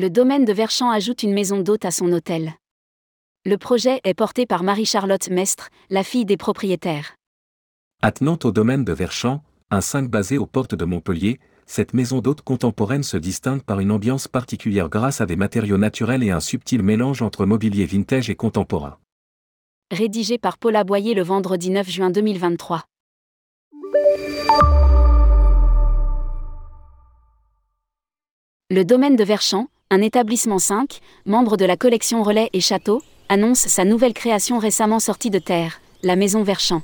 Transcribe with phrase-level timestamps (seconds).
[0.00, 2.52] Le domaine de Verchamp ajoute une maison d'hôte à son hôtel.
[3.44, 7.16] Le projet est porté par Marie-Charlotte Mestre, la fille des propriétaires.
[8.00, 9.42] Attenante au domaine de Verchamp,
[9.72, 13.90] un 5 basé aux portes de Montpellier, cette maison d'hôte contemporaine se distingue par une
[13.90, 18.36] ambiance particulière grâce à des matériaux naturels et un subtil mélange entre mobilier vintage et
[18.36, 18.98] contemporain.
[19.90, 22.84] Rédigé par Paula Boyer le vendredi 9 juin 2023.
[28.70, 33.60] Le domaine de Verchamp, un établissement 5, membre de la collection Relais et Château, annonce
[33.60, 36.82] sa nouvelle création récemment sortie de terre, la Maison Verchamp.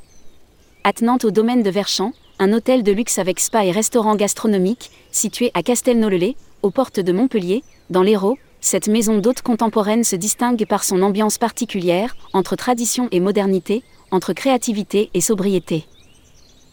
[0.85, 5.51] Attenante au domaine de Verchamp, un hôtel de luxe avec spa et restaurant gastronomique, situé
[5.53, 10.83] à Castelnau-le-Lay, aux portes de Montpellier, dans l'Hérault, cette maison d'hôte contemporaine se distingue par
[10.83, 13.83] son ambiance particulière, entre tradition et modernité,
[14.13, 15.85] entre créativité et sobriété.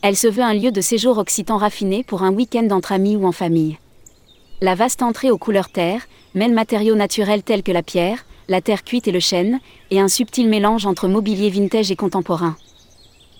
[0.01, 3.27] Elle se veut un lieu de séjour occitan raffiné pour un week-end entre amis ou
[3.27, 3.77] en famille.
[4.61, 8.83] La vaste entrée aux couleurs terre mêle matériaux naturels tels que la pierre, la terre
[8.83, 12.55] cuite et le chêne, et un subtil mélange entre mobilier vintage et contemporain.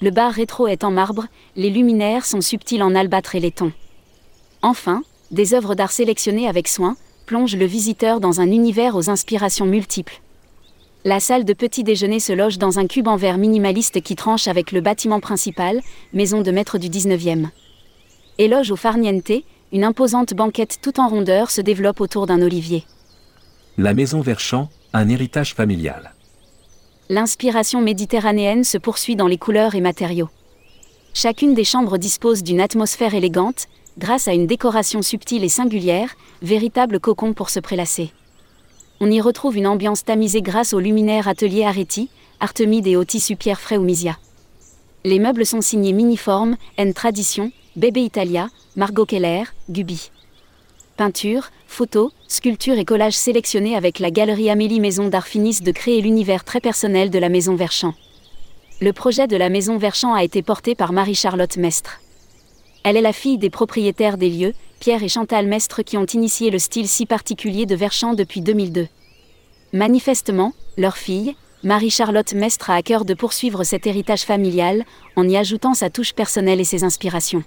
[0.02, 3.72] Le bar rétro est en marbre, les luminaires sont subtils en albâtre et laiton.
[4.62, 9.66] Enfin, des œuvres d'art sélectionnées avec soin plongent le visiteur dans un univers aux inspirations
[9.66, 10.20] multiples.
[11.04, 14.48] La salle de petit déjeuner se loge dans un cube en verre minimaliste qui tranche
[14.48, 15.82] avec le bâtiment principal,
[16.14, 17.48] maison de maître du 19e.
[18.38, 19.32] Éloge au farniente,
[19.72, 22.86] une imposante banquette tout en rondeur se développe autour d'un olivier.
[23.78, 26.14] La maison Verchamp, un héritage familial
[27.12, 30.30] l'inspiration méditerranéenne se poursuit dans les couleurs et matériaux.
[31.14, 37.02] Chacune des chambres dispose d'une atmosphère élégante, grâce à une décoration subtile et singulière, véritable
[37.02, 38.14] cocon pour se prélasser.
[39.02, 43.36] On y retrouve une ambiance tamisée grâce aux luminaires ateliers Areti, Artemide et au tissu
[43.36, 44.18] pierre frais ou Misia.
[45.04, 50.12] Les meubles sont signés Miniforme, N Tradition, Bébé Italia, Margot Keller, Gubi.
[50.98, 56.02] Peinture, photos, sculptures et collages sélectionnés avec la galerie Amélie Maison d'Art finissent de créer
[56.02, 57.94] l'univers très personnel de la Maison Verchamp.
[58.82, 62.02] Le projet de la Maison Verchamp a été porté par Marie-Charlotte Mestre.
[62.84, 66.52] Elle est la fille des propriétaires des lieux, Pierre et Chantal Mestre qui ont initié
[66.52, 68.90] le style si particulier de Verchamp depuis 2002.
[69.72, 74.84] Manifestement, leur fille, Marie-Charlotte Mestre a à cœur de poursuivre cet héritage familial,
[75.16, 77.46] en y ajoutant sa touche personnelle et ses inspirations.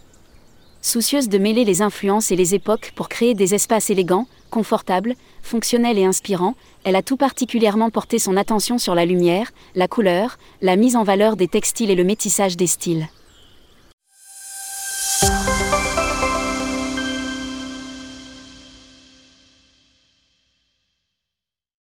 [0.87, 5.97] Soucieuse de mêler les influences et les époques pour créer des espaces élégants, confortables, fonctionnels
[5.97, 10.77] et inspirants, elle a tout particulièrement porté son attention sur la lumière, la couleur, la
[10.77, 13.09] mise en valeur des textiles et le métissage des styles.